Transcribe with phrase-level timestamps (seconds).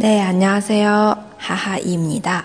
[0.00, 0.32] 大家
[0.90, 2.42] 好，哈哈伊米哒。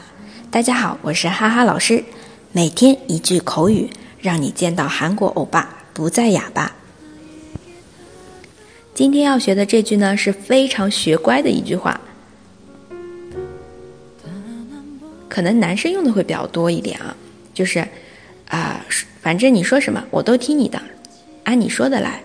[0.52, 2.04] 大家好，我是哈哈老师。
[2.52, 3.90] 每天一句口语，
[4.20, 6.76] 让你见到韩国欧巴不再哑巴。
[8.94, 11.98] 今天要学的这句呢，是非常学乖的一句话，
[15.30, 17.16] 可能男生用的会比较多一点啊。
[17.54, 17.88] 就是
[18.50, 18.86] 啊，
[19.22, 20.82] 反正你说什么我都听你的，
[21.46, 22.22] 按你说的来。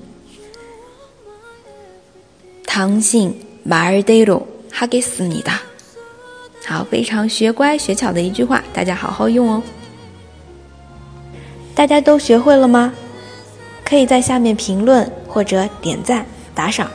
[2.66, 5.52] 唐姓马尔德罗哈给斯你的，
[6.64, 9.64] 好，非常学乖学巧的一句话，大家好好用哦。
[11.74, 12.94] 大家都学会了吗？
[13.84, 16.24] 可以在下面评论或者点赞
[16.54, 16.92] 打赏。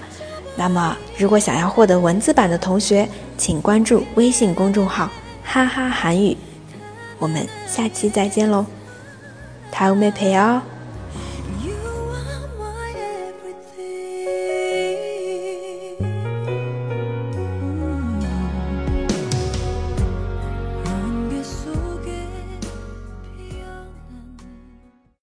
[0.55, 5.11] 那么，如果想要获得文字版的同学，请关注微信公众号
[5.43, 6.37] “哈哈韩语”。
[7.19, 8.65] 我们下期再见喽。
[9.73, 10.72] 다음에 봬요